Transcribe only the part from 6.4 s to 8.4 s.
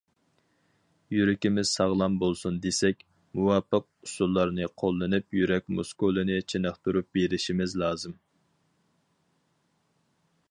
چېنىقتۇرۇپ بېرىشىمىز لازىم.